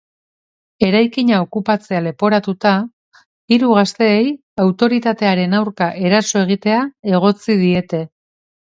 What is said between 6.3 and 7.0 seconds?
egitea